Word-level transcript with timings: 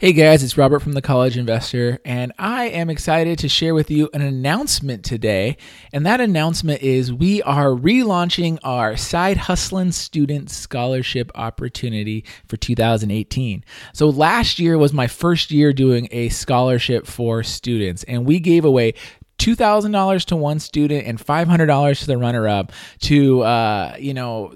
Hey 0.00 0.12
guys, 0.12 0.44
it's 0.44 0.56
Robert 0.56 0.78
from 0.78 0.92
the 0.92 1.02
College 1.02 1.36
Investor, 1.36 1.98
and 2.04 2.32
I 2.38 2.66
am 2.66 2.88
excited 2.88 3.36
to 3.40 3.48
share 3.48 3.74
with 3.74 3.90
you 3.90 4.08
an 4.14 4.20
announcement 4.20 5.04
today. 5.04 5.56
And 5.92 6.06
that 6.06 6.20
announcement 6.20 6.82
is 6.82 7.12
we 7.12 7.42
are 7.42 7.70
relaunching 7.70 8.60
our 8.62 8.96
Side 8.96 9.36
Hustling 9.38 9.90
Student 9.90 10.50
Scholarship 10.52 11.32
Opportunity 11.34 12.24
for 12.46 12.56
2018. 12.56 13.64
So 13.92 14.08
last 14.08 14.60
year 14.60 14.78
was 14.78 14.92
my 14.92 15.08
first 15.08 15.50
year 15.50 15.72
doing 15.72 16.06
a 16.12 16.28
scholarship 16.28 17.04
for 17.04 17.42
students, 17.42 18.04
and 18.04 18.24
we 18.24 18.38
gave 18.38 18.64
away 18.64 18.94
$2,000 19.40 20.24
to 20.26 20.36
one 20.36 20.60
student 20.60 21.08
and 21.08 21.18
$500 21.18 21.98
to 21.98 22.06
the 22.06 22.18
runner 22.18 22.46
up 22.46 22.70
to, 23.00 23.42
uh, 23.42 23.96
you 23.98 24.14
know, 24.14 24.52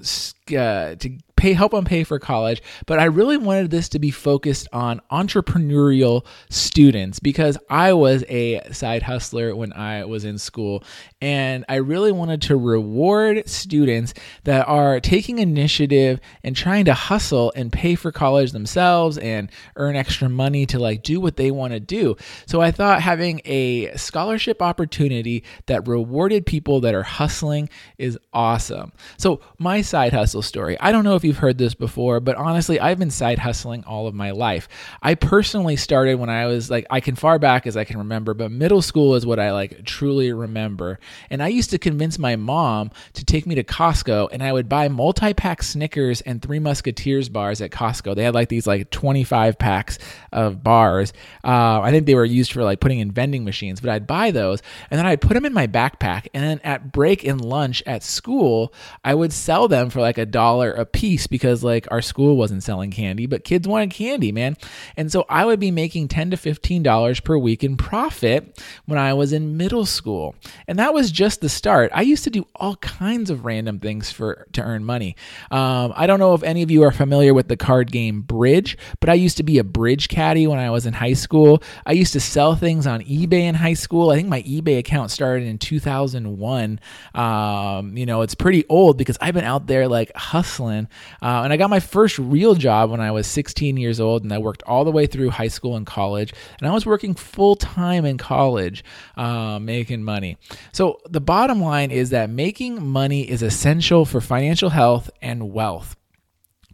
uh, 0.57 0.95
to 0.95 1.19
pay 1.43 1.55
help 1.55 1.73
them 1.73 1.85
pay 1.85 2.05
for 2.05 2.21
college, 2.21 2.63
but 2.87 3.01
I 3.01 3.07
really 3.07 3.37
wanted 3.37 3.73
this 3.73 3.89
to 3.91 3.99
be 3.99 4.13
focused 4.13 4.69
on 4.73 5.01
entrepreneurial 5.11 6.25
students 6.51 7.19
because 7.19 7.59
I 7.69 7.95
was 7.95 8.25
a 8.29 8.63
side 8.71 9.03
hustler 9.03 9.57
when 9.57 9.73
I 9.73 10.05
was 10.05 10.25
in 10.25 10.39
school 10.39 10.85
and 11.21 11.65
I 11.69 11.77
really 11.77 12.13
wanted 12.13 12.43
to 12.43 12.57
reward 12.57 13.49
students 13.49 14.15
that 14.45 14.69
are 14.69 15.01
taking 15.01 15.41
initiative 15.41 16.21
and 16.45 16.55
trying 16.55 16.85
to 16.85 16.95
hustle 16.95 17.53
and 17.57 17.73
pay 17.73 17.97
for 17.97 18.13
college 18.13 18.53
themselves 18.53 19.19
and 19.19 19.51
earn 19.75 19.97
extra 19.97 20.29
money 20.29 20.65
to 20.67 20.79
like 20.79 21.03
do 21.03 21.21
what 21.21 21.37
they 21.37 21.51
want 21.51 21.73
to 21.73 21.81
do. 21.81 22.17
So 22.47 22.61
I 22.61 22.71
thought 22.71 23.03
having 23.03 23.41
a 23.45 23.97
scholarship 23.97 24.63
opportunity 24.63 25.43
that 25.67 25.89
rewarded 25.89 26.47
people 26.47 26.81
that 26.83 26.95
are 26.95 27.03
hustling 27.03 27.69
is 27.99 28.17
awesome. 28.33 28.93
So 29.17 29.41
my 29.59 29.83
side 29.83 30.13
hustle 30.13 30.43
story. 30.43 30.79
I 30.79 30.93
don't 30.93 31.03
know 31.03 31.17
if 31.17 31.25
you 31.25 31.32
you've 31.33 31.39
heard 31.39 31.57
this 31.57 31.73
before, 31.73 32.21
but 32.21 32.37
honestly, 32.37 32.79
I've 32.79 32.99
been 32.99 33.11
side 33.11 33.39
hustling 33.39 33.85
all 33.85 34.07
of 34.07 34.15
my 34.15 34.33
life. 34.33 34.69
I 35.01 35.15
personally 35.15 35.77
started 35.77 36.17
when 36.17 36.29
I 36.29 36.45
was 36.45 36.71
like, 36.71 36.87
I 36.91 37.01
can 37.01 37.15
far 37.15 37.39
back 37.39 37.67
as 37.67 37.75
I 37.75 37.85
can 37.85 37.97
remember, 37.97 38.35
but 38.35 38.51
middle 38.51 38.83
school 38.83 39.15
is 39.15 39.25
what 39.25 39.41
I 39.41 39.53
like 39.53 39.83
truly 39.87 40.31
remember. 40.31 40.99
And 41.31 41.43
I 41.43 41.49
used 41.49 41.71
to 41.71 41.79
convince 41.79 42.19
my 42.19 42.37
mom 42.37 42.91
to 43.15 43.25
take 43.25 43.47
me 43.47 43.55
to 43.55 43.65
Costco 43.65 44.29
and 44.31 44.43
I 44.43 44.53
would 44.53 44.69
buy 44.69 44.89
multi 44.89 45.33
pack 45.33 45.63
Snickers 45.63 46.21
and 46.21 46.43
Three 46.43 46.59
Musketeers 46.59 47.31
bars 47.31 47.63
at 47.63 47.71
Costco. 47.71 48.15
They 48.15 48.25
had 48.25 48.35
like 48.35 48.51
these 48.51 48.67
like 48.67 48.91
25 48.91 49.59
packs 49.59 49.99
of 50.33 50.63
bars. 50.63 51.15
Uh, 51.43 51.81
I 51.81 51.93
think 51.93 52.05
they 52.05 52.15
were 52.15 52.27
used 52.27 52.53
for 52.53 52.63
like 52.63 52.81
putting 52.81 52.99
in 52.99 53.11
vending 53.11 53.43
machines, 53.43 53.81
but 53.81 53.89
I'd 53.89 54.07
buy 54.07 54.33
those 54.33 54.61
and 54.91 54.99
then 54.99 55.07
I'd 55.07 55.23
put 55.23 55.33
them 55.33 55.47
in 55.47 55.55
my 55.55 55.67
backpack. 55.67 56.27
And 56.35 56.45
then 56.45 56.61
at 56.63 56.93
break 56.93 57.25
and 57.25 57.43
lunch 57.43 57.83
at 57.87 58.03
school, 58.03 58.75
I 59.03 59.15
would 59.15 59.33
sell 59.33 59.67
them 59.67 59.89
for 59.89 60.03
like 60.03 60.19
a 60.19 60.27
dollar 60.27 60.73
a 60.73 60.85
piece 60.85 61.22
because 61.31 61.63
like 61.63 61.87
our 61.91 62.03
school 62.03 62.37
wasn't 62.37 62.63
selling 62.63 62.91
candy, 62.91 63.27
but 63.27 63.45
kids 63.45 63.69
wanted 63.69 63.91
candy, 63.91 64.33
man. 64.33 64.57
And 64.97 65.11
so 65.11 65.25
I 65.29 65.45
would 65.45 65.61
be 65.61 65.71
making 65.71 66.09
10 66.09 66.31
to 66.31 66.37
15 66.37 66.83
dollars 66.83 67.21
per 67.21 67.37
week 67.37 67.63
in 67.65 67.77
profit 67.77 68.63
when 68.87 68.99
I 68.99 69.15
was 69.15 69.33
in 69.33 69.57
middle 69.57 69.87
school. 69.87 70.35
And 70.67 70.79
that 70.79 70.95
was 70.95 71.11
just 71.11 71.41
the 71.41 71.49
start. 71.49 71.91
I 71.95 72.03
used 72.03 72.25
to 72.25 72.31
do 72.31 72.47
all 72.55 72.77
kinds 72.77 73.31
of 73.31 73.45
random 73.45 73.79
things 73.79 74.11
for 74.11 74.47
to 74.53 74.63
earn 74.63 74.85
money. 74.85 75.17
Um, 75.51 75.93
I 75.97 76.07
don't 76.07 76.19
know 76.19 76.35
if 76.35 76.43
any 76.43 76.63
of 76.63 76.71
you 76.71 76.83
are 76.83 76.93
familiar 76.93 77.35
with 77.35 77.49
the 77.49 77.57
card 77.57 77.93
game 77.93 78.23
Bridge, 78.23 78.77
but 79.01 79.09
I 79.09 79.15
used 79.15 79.37
to 79.39 79.43
be 79.43 79.59
a 79.59 79.65
bridge 79.65 80.09
caddy 80.09 80.47
when 80.47 80.59
I 80.59 80.71
was 80.71 80.87
in 80.87 80.93
high 80.93 81.13
school. 81.13 81.63
I 81.87 81.93
used 81.93 82.13
to 82.15 82.21
sell 82.21 82.55
things 82.55 82.87
on 82.87 83.01
eBay 83.03 83.43
in 83.43 83.55
high 83.55 83.75
school. 83.75 84.11
I 84.11 84.17
think 84.17 84.29
my 84.29 84.43
eBay 84.43 84.79
account 84.79 85.11
started 85.11 85.47
in 85.47 85.59
2001. 85.59 86.81
Um, 87.15 87.97
you 87.97 88.07
know, 88.07 88.23
it's 88.23 88.35
pretty 88.35 88.65
old 88.69 88.97
because 88.99 89.19
I've 89.21 89.35
been 89.35 89.45
out 89.45 89.67
there 89.67 89.89
like 89.89 90.15
hustling 90.17 90.89
uh, 91.21 91.43
and 91.45 91.53
I 91.53 91.57
got 91.57 91.71
my 91.71 91.81
first 91.81 92.19
real 92.19 92.55
job 92.55 92.91
when 92.91 93.01
I 93.01 93.11
was 93.11 93.27
16 93.27 93.77
years 93.77 94.01
old, 94.01 94.23
and 94.23 94.33
I 94.33 94.39
worked 94.39 94.63
all 94.65 94.85
the 94.85 94.91
way 94.91 95.07
through 95.07 95.31
high 95.31 95.49
school 95.49 95.77
and 95.77 95.87
college. 95.87 96.33
And 96.59 96.69
I 96.69 96.73
was 96.73 96.87
working 96.87 97.15
full 97.15 97.57
time 97.57 98.05
in 98.05 98.19
college, 98.19 98.85
uh, 99.17 99.59
making 99.59 100.05
money. 100.05 100.39
So 100.73 101.01
the 101.09 101.21
bottom 101.21 101.61
line 101.61 101.91
is 101.91 102.11
that 102.11 102.31
making 102.31 102.85
money 102.87 103.29
is 103.29 103.43
essential 103.43 104.05
for 104.05 104.21
financial 104.21 104.71
health 104.71 105.11
and 105.21 105.53
wealth. 105.53 105.97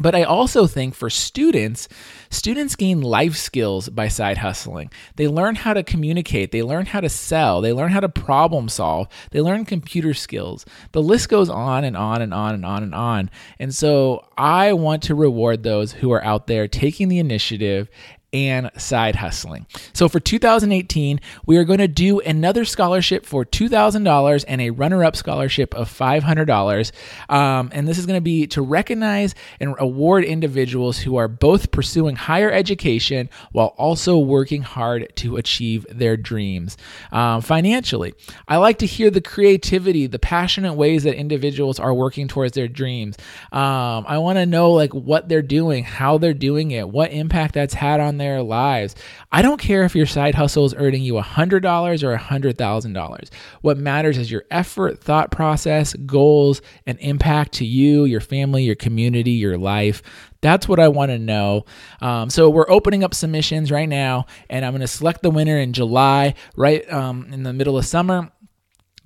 But 0.01 0.15
I 0.15 0.23
also 0.23 0.67
think 0.67 0.95
for 0.95 1.11
students, 1.11 1.89
students 2.31 2.77
gain 2.77 3.01
life 3.01 3.37
skills 3.37 3.89
by 3.89 4.09
side 4.09 4.39
hustling. 4.39 4.91
They 5.17 5.27
learn 5.27 5.57
how 5.57 5.75
to 5.75 5.83
communicate, 5.83 6.53
they 6.53 6.63
learn 6.63 6.87
how 6.87 7.01
to 7.01 7.09
sell, 7.09 7.61
they 7.61 7.73
learn 7.73 7.91
how 7.91 8.01
to 8.01 8.09
problem 8.09 8.69
solve, 8.69 9.09
they 9.33 9.41
learn 9.41 9.65
computer 9.65 10.15
skills. 10.15 10.65
The 10.93 11.03
list 11.03 11.29
goes 11.29 11.49
on 11.49 11.85
and 11.85 11.97
on 11.97 12.23
and 12.23 12.33
on 12.33 12.55
and 12.55 12.65
on 12.65 12.83
and 12.83 12.95
on. 12.95 13.31
And 13.59 13.75
so 13.75 14.25
I 14.37 14.73
want 14.73 15.03
to 15.05 15.15
reward 15.15 15.63
those 15.63 15.93
who 15.93 16.13
are 16.13 16.25
out 16.25 16.47
there 16.47 16.69
taking 16.69 17.09
the 17.09 17.19
initiative 17.19 17.89
and 18.33 18.71
side 18.77 19.17
hustling. 19.17 19.67
So 19.95 20.09
for 20.09 20.21
2018, 20.21 21.21
we 21.47 21.57
are 21.57 21.65
going 21.65 21.79
to 21.79 21.89
do 21.89 22.21
another 22.21 22.65
scholarship 22.65 23.25
for 23.25 23.45
$2,000 23.45 24.45
and 24.47 24.61
a 24.61 24.71
runner 24.71 25.03
up 25.03 25.17
scholarship 25.17 25.75
of 25.75 25.89
$500. 25.89 26.93
Um, 27.31 27.71
and 27.73 27.89
this 27.89 27.99
is 27.99 28.05
going 28.05 28.19
to 28.19 28.23
be 28.23 28.47
to 28.49 28.61
recognize 28.61 29.35
and 29.61 29.75
award 29.79 30.25
individuals 30.25 30.99
who 30.99 31.17
are 31.17 31.29
both 31.29 31.71
pursuing 31.71 32.17
higher 32.17 32.51
education 32.51 33.31
while 33.53 33.75
also 33.79 34.19
working 34.19 34.63
hard 34.63 35.11
to 35.17 35.37
achieve 35.37 35.87
their 35.91 36.17
dreams 36.17 36.77
um, 37.13 37.41
financially. 37.41 38.15
I 38.47 38.59
like 38.59 38.79
to 38.79 38.87
hear 38.87 39.11
the 39.11 39.23
creativity, 39.23 40.07
the 40.07 40.19
passionate 40.19 40.75
ways 40.75 41.05
that 41.05 41.15
individuals 41.15 41.81
are 41.81 41.95
working 41.95 42.29
towards 42.29 42.53
their 42.53 42.69
dreams. 42.69 43.17
Um, 43.53 44.05
I 44.07 44.19
want 44.19 44.37
to 44.37 44.45
know 44.45 44.73
like 44.73 44.93
what 44.93 45.29
they're 45.29 45.41
doing, 45.41 45.85
how 45.85 46.19
they're 46.19 46.35
doing 46.35 46.73
it, 46.73 46.89
what 46.89 47.11
impact 47.11 47.55
that's 47.55 47.75
had 47.75 48.01
on 48.01 48.18
their 48.19 48.43
lives. 48.43 48.95
I 49.33 49.43
don't 49.43 49.61
care 49.61 49.83
if 49.85 49.95
your 49.95 50.07
side 50.07 50.35
hustle 50.35 50.65
is 50.65 50.75
earning 50.75 51.03
you 51.03 51.15
$100 51.15 52.03
or 52.03 52.17
$100,000. 52.17 53.31
What 53.63 53.79
matters 53.79 54.19
is 54.19 54.31
your 54.31 54.45
effort, 54.51 55.03
thought 55.03 55.31
process, 55.31 55.95
goals, 55.95 56.61
and 56.87 56.99
impact 57.01 57.53
to 57.55 57.65
you, 57.65 58.05
your 58.05 58.21
family, 58.21 58.65
your 58.65 58.75
community, 58.75 59.33
your 59.33 59.59
life. 59.59 60.03
That's 60.41 60.69
what 60.69 60.79
I 60.79 60.89
want 60.89 61.11
to 61.11 61.19
know. 61.19 61.65
Um, 62.01 62.31
so 62.31 62.49
we're 62.49 62.71
opening 62.71 63.03
up 63.03 63.13
submissions 63.13 63.73
right 63.73 63.89
now, 63.89 64.27
and 64.49 64.65
I'm 64.65 64.73
going 64.73 64.83
to 64.83 64.87
select 64.87 65.23
the 65.23 65.31
winner 65.31 65.59
in 65.59 65.73
July, 65.73 66.35
right 66.57 66.91
um, 66.93 67.29
in 67.33 67.43
the 67.43 67.53
middle 67.53 67.77
of 67.77 67.85
summer. 67.85 68.31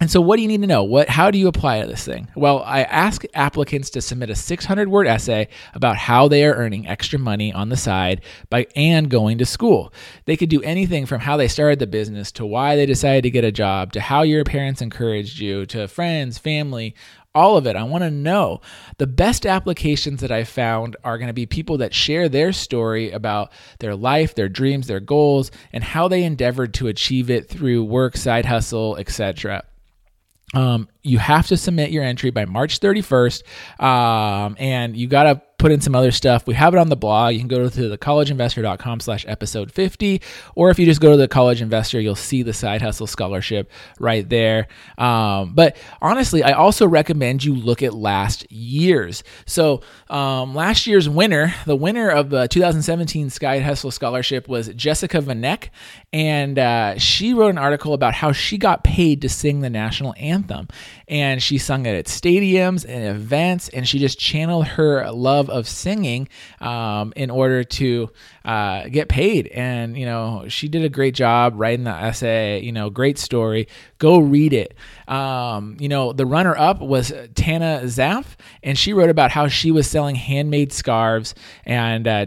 And 0.02 0.10
so, 0.10 0.20
what 0.20 0.34
do 0.34 0.42
you 0.42 0.48
need 0.48 0.62
to 0.62 0.66
know? 0.66 0.82
What, 0.82 1.08
how 1.08 1.30
do 1.30 1.38
you 1.38 1.46
apply 1.46 1.80
to 1.80 1.86
this 1.86 2.04
thing? 2.04 2.26
Well, 2.34 2.64
I 2.66 2.82
ask 2.82 3.22
applicants 3.34 3.88
to 3.90 4.00
submit 4.00 4.30
a 4.30 4.34
600 4.34 4.88
word 4.88 5.06
essay 5.06 5.46
about 5.74 5.96
how 5.96 6.26
they 6.26 6.44
are 6.44 6.54
earning 6.54 6.88
extra 6.88 7.20
money 7.20 7.52
on 7.52 7.68
the 7.68 7.76
side 7.76 8.22
by 8.50 8.66
and 8.74 9.08
going 9.08 9.38
to 9.38 9.46
school. 9.46 9.94
They 10.24 10.36
could 10.36 10.48
do 10.48 10.60
anything 10.62 11.06
from 11.06 11.20
how 11.20 11.36
they 11.36 11.46
started 11.46 11.78
the 11.78 11.86
business 11.86 12.32
to 12.32 12.44
why 12.44 12.74
they 12.74 12.84
decided 12.84 13.22
to 13.22 13.30
get 13.30 13.44
a 13.44 13.52
job 13.52 13.92
to 13.92 14.00
how 14.00 14.22
your 14.22 14.42
parents 14.42 14.82
encouraged 14.82 15.38
you 15.38 15.66
to 15.66 15.86
friends, 15.86 16.36
family, 16.36 16.96
all 17.32 17.56
of 17.56 17.68
it. 17.68 17.76
I 17.76 17.84
want 17.84 18.02
to 18.02 18.10
know. 18.10 18.60
The 18.98 19.06
best 19.06 19.46
applications 19.46 20.20
that 20.20 20.32
I 20.32 20.42
found 20.42 20.96
are 21.04 21.16
going 21.16 21.28
to 21.28 21.32
be 21.32 21.46
people 21.46 21.78
that 21.78 21.94
share 21.94 22.28
their 22.28 22.52
story 22.52 23.12
about 23.12 23.52
their 23.78 23.94
life, 23.94 24.34
their 24.34 24.48
dreams, 24.48 24.88
their 24.88 24.98
goals, 24.98 25.52
and 25.72 25.84
how 25.84 26.08
they 26.08 26.24
endeavored 26.24 26.74
to 26.74 26.88
achieve 26.88 27.30
it 27.30 27.48
through 27.48 27.84
work, 27.84 28.16
side 28.16 28.46
hustle, 28.46 28.96
etc. 28.96 29.62
Um, 30.54 30.88
you 31.02 31.18
have 31.18 31.46
to 31.48 31.56
submit 31.56 31.90
your 31.90 32.04
entry 32.04 32.30
by 32.30 32.44
March 32.44 32.80
31st, 32.80 33.42
um, 33.82 34.56
and 34.58 34.96
you 34.96 35.06
got 35.06 35.22
to 35.24 35.42
put 35.62 35.70
in 35.70 35.80
some 35.80 35.94
other 35.94 36.10
stuff. 36.10 36.44
We 36.44 36.54
have 36.54 36.74
it 36.74 36.78
on 36.78 36.88
the 36.88 36.96
blog. 36.96 37.34
You 37.34 37.38
can 37.38 37.46
go 37.46 37.68
to 37.68 37.96
thecollegeinvestor.com 37.96 38.98
slash 38.98 39.24
episode 39.28 39.70
50, 39.70 40.20
or 40.56 40.70
if 40.70 40.78
you 40.80 40.84
just 40.84 41.00
go 41.00 41.12
to 41.12 41.16
the 41.16 41.28
College 41.28 41.62
Investor, 41.62 42.00
you'll 42.00 42.16
see 42.16 42.42
the 42.42 42.52
Side 42.52 42.82
Hustle 42.82 43.06
Scholarship 43.06 43.70
right 44.00 44.28
there. 44.28 44.66
Um, 44.98 45.54
but 45.54 45.76
honestly, 46.00 46.42
I 46.42 46.52
also 46.52 46.84
recommend 46.88 47.44
you 47.44 47.54
look 47.54 47.80
at 47.80 47.94
last 47.94 48.50
year's. 48.50 49.22
So 49.46 49.82
um, 50.10 50.52
last 50.52 50.88
year's 50.88 51.08
winner, 51.08 51.54
the 51.64 51.76
winner 51.76 52.10
of 52.10 52.30
the 52.30 52.48
2017 52.48 53.30
Side 53.30 53.62
Hustle 53.62 53.92
Scholarship 53.92 54.48
was 54.48 54.66
Jessica 54.70 55.18
Vanek, 55.18 55.68
and 56.12 56.58
uh, 56.58 56.98
she 56.98 57.34
wrote 57.34 57.50
an 57.50 57.58
article 57.58 57.94
about 57.94 58.14
how 58.14 58.32
she 58.32 58.58
got 58.58 58.82
paid 58.82 59.22
to 59.22 59.28
sing 59.28 59.60
the 59.60 59.70
national 59.70 60.12
anthem. 60.18 60.66
And 61.06 61.40
she 61.40 61.58
sung 61.58 61.86
it 61.86 61.94
at 61.94 62.06
stadiums 62.06 62.84
and 62.88 63.04
events, 63.04 63.68
and 63.68 63.86
she 63.86 64.00
just 64.00 64.18
channeled 64.18 64.66
her 64.66 65.08
love 65.12 65.51
of 65.52 65.68
singing 65.68 66.28
um, 66.60 67.12
in 67.16 67.30
order 67.30 67.64
to 67.64 68.10
uh, 68.44 68.88
get 68.88 69.08
paid. 69.08 69.46
And, 69.48 69.96
you 69.96 70.06
know, 70.06 70.46
she 70.48 70.68
did 70.68 70.84
a 70.84 70.88
great 70.88 71.14
job 71.14 71.54
writing 71.56 71.84
the 71.84 71.90
essay, 71.90 72.60
you 72.60 72.72
know, 72.72 72.90
great 72.90 73.18
story. 73.18 73.68
Go 73.98 74.18
read 74.18 74.52
it. 74.52 74.74
Um, 75.08 75.76
you 75.78 75.88
know, 75.88 76.12
the 76.12 76.26
runner 76.26 76.56
up 76.56 76.80
was 76.80 77.12
Tana 77.34 77.82
Zaff, 77.84 78.36
and 78.62 78.78
she 78.78 78.92
wrote 78.92 79.10
about 79.10 79.30
how 79.30 79.48
she 79.48 79.70
was 79.70 79.88
selling 79.88 80.16
handmade 80.16 80.72
scarves 80.72 81.34
and, 81.64 82.08
uh, 82.08 82.26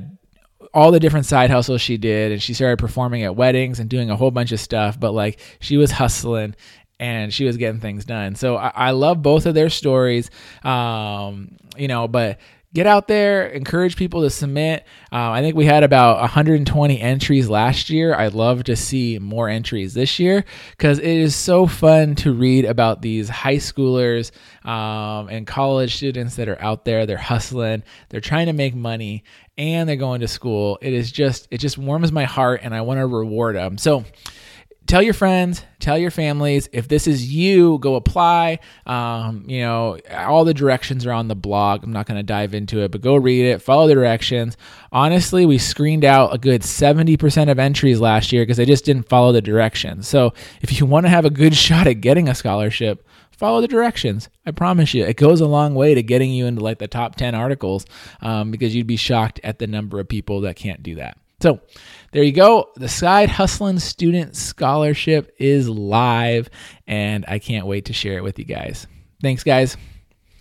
all 0.75 0.91
the 0.91 0.99
different 0.99 1.25
side 1.25 1.49
hustles 1.49 1.81
she 1.81 1.97
did 1.97 2.33
and 2.33 2.43
she 2.43 2.53
started 2.53 2.77
performing 2.77 3.23
at 3.23 3.35
weddings 3.35 3.79
and 3.79 3.89
doing 3.89 4.09
a 4.09 4.15
whole 4.15 4.29
bunch 4.29 4.51
of 4.51 4.59
stuff 4.59 4.99
but 4.99 5.13
like 5.13 5.39
she 5.61 5.77
was 5.77 5.89
hustling 5.91 6.53
and 6.99 7.33
she 7.33 7.45
was 7.45 7.55
getting 7.55 7.79
things 7.79 8.03
done 8.03 8.35
so 8.35 8.57
i, 8.57 8.71
I 8.75 8.91
love 8.91 9.21
both 9.21 9.45
of 9.45 9.55
their 9.55 9.69
stories 9.69 10.29
um, 10.63 11.55
you 11.77 11.87
know 11.87 12.09
but 12.09 12.39
get 12.75 12.85
out 12.85 13.07
there, 13.07 13.47
encourage 13.47 13.95
people 13.95 14.21
to 14.21 14.29
submit. 14.29 14.83
Uh, 15.09 15.31
I 15.31 15.41
think 15.41 15.55
we 15.55 15.65
had 15.65 15.83
about 15.83 16.19
120 16.19 16.99
entries 16.99 17.49
last 17.49 17.89
year. 17.89 18.13
I'd 18.13 18.33
love 18.33 18.65
to 18.65 18.75
see 18.75 19.17
more 19.17 19.47
entries 19.47 19.93
this 19.93 20.19
year 20.19 20.43
because 20.71 20.99
it 20.99 21.07
is 21.07 21.35
so 21.35 21.67
fun 21.67 22.15
to 22.15 22.33
read 22.33 22.65
about 22.65 23.01
these 23.01 23.29
high 23.29 23.55
schoolers 23.55 24.31
um, 24.67 25.29
and 25.29 25.47
college 25.47 25.95
students 25.95 26.35
that 26.35 26.49
are 26.49 26.61
out 26.61 26.83
there. 26.83 27.05
They're 27.05 27.17
hustling, 27.17 27.83
they're 28.09 28.19
trying 28.19 28.47
to 28.47 28.53
make 28.53 28.75
money, 28.75 29.23
and 29.57 29.87
they're 29.87 29.95
going 29.95 30.19
to 30.19 30.27
school. 30.27 30.77
It 30.81 30.91
is 30.91 31.13
just, 31.13 31.47
it 31.51 31.59
just 31.59 31.77
warms 31.77 32.11
my 32.11 32.25
heart, 32.25 32.59
and 32.61 32.75
I 32.75 32.81
want 32.81 32.99
to 32.99 33.07
reward 33.07 33.55
them. 33.55 33.77
So, 33.77 34.03
tell 34.87 35.01
your 35.01 35.13
friends, 35.13 35.63
tell 35.79 35.97
your 35.97 36.11
families. 36.11 36.69
If 36.71 36.87
this 36.87 37.07
is 37.07 37.31
you, 37.31 37.79
go 37.79 37.95
apply. 37.95 38.59
Um, 38.85 39.45
you 39.47 39.61
know, 39.61 39.97
all 40.11 40.45
the 40.45 40.53
directions 40.53 41.05
are 41.05 41.11
on 41.11 41.27
the 41.27 41.35
blog. 41.35 41.83
I'm 41.83 41.91
not 41.91 42.05
going 42.05 42.17
to 42.17 42.23
dive 42.23 42.53
into 42.53 42.81
it, 42.81 42.91
but 42.91 43.01
go 43.01 43.15
read 43.15 43.45
it, 43.45 43.61
follow 43.61 43.87
the 43.87 43.93
directions. 43.93 44.57
Honestly, 44.91 45.45
we 45.45 45.57
screened 45.57 46.05
out 46.05 46.33
a 46.33 46.37
good 46.37 46.61
70% 46.61 47.49
of 47.49 47.59
entries 47.59 47.99
last 47.99 48.31
year 48.31 48.43
because 48.43 48.57
they 48.57 48.65
just 48.65 48.85
didn't 48.85 49.09
follow 49.09 49.31
the 49.31 49.41
directions. 49.41 50.07
So 50.07 50.33
if 50.61 50.79
you 50.79 50.85
want 50.85 51.05
to 51.05 51.09
have 51.09 51.25
a 51.25 51.29
good 51.29 51.55
shot 51.65 51.87
at 51.87 52.01
getting 52.01 52.29
a 52.29 52.35
scholarship, 52.35 53.05
follow 53.31 53.61
the 53.61 53.67
directions. 53.67 54.29
I 54.45 54.51
promise 54.51 54.93
you, 54.93 55.03
it 55.03 55.17
goes 55.17 55.41
a 55.41 55.47
long 55.47 55.75
way 55.75 55.95
to 55.95 56.03
getting 56.03 56.31
you 56.31 56.45
into 56.45 56.63
like 56.63 56.79
the 56.79 56.87
top 56.87 57.15
10 57.15 57.35
articles 57.35 57.85
um, 58.21 58.51
because 58.51 58.75
you'd 58.75 58.87
be 58.87 58.95
shocked 58.95 59.39
at 59.43 59.59
the 59.59 59.67
number 59.67 59.99
of 59.99 60.07
people 60.07 60.41
that 60.41 60.55
can't 60.55 60.83
do 60.83 60.95
that. 60.95 61.17
So 61.45 61.59
there 62.11 62.23
you 62.23 62.31
go. 62.31 62.71
The 62.75 62.89
Side 62.89 63.29
Hustling 63.29 63.77
Student 63.77 64.35
Scholarship 64.35 65.31
is 65.37 65.69
live, 65.69 66.49
and 66.87 67.23
I 67.27 67.37
can't 67.37 67.67
wait 67.67 67.85
to 67.85 67.93
share 67.93 68.17
it 68.17 68.23
with 68.23 68.39
you 68.39 68.45
guys. 68.45 68.87
Thanks, 69.21 69.43
guys. 69.43 69.77